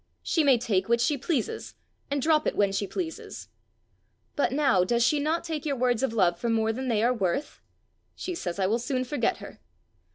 "She 0.23 0.43
may 0.43 0.57
take 0.57 0.89
which 0.89 0.99
she 0.99 1.15
pleases, 1.15 1.75
and 2.09 2.23
drop 2.23 2.47
it 2.47 2.55
when 2.55 2.71
she 2.71 2.87
pleases." 2.87 3.49
"But 4.35 4.51
now, 4.51 4.83
does 4.83 5.03
she 5.03 5.19
not 5.19 5.43
take 5.43 5.63
your 5.63 5.75
words 5.75 6.01
of 6.01 6.11
love 6.11 6.39
for 6.39 6.49
more 6.49 6.73
than 6.73 6.87
they 6.87 7.03
are 7.03 7.13
worth?" 7.13 7.61
"She 8.15 8.33
says 8.33 8.57
I 8.57 8.65
will 8.65 8.79
soon 8.79 9.03
forget 9.03 9.37
her." 9.37 9.59